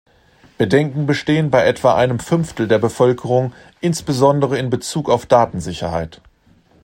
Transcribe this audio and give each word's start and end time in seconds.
Bedenken 0.57 1.05
bestehen 1.05 1.51
bei 1.51 1.63
etwa 1.63 1.93
einem 1.95 2.17
Fünftel 2.19 2.67
der 2.67 2.79
Bevölkerung 2.79 3.53
insbesondere 3.81 4.57
in 4.57 4.71
Bezug 4.71 5.11
auf 5.11 5.27
Datensicherheit. 5.27 6.21